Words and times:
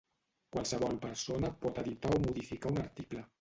Qualsevol 0.55 0.97
persona 1.03 1.51
pot 1.67 1.83
editar 1.83 2.15
o 2.17 2.19
modificar 2.25 2.73
un 2.77 2.83
article. 2.87 3.25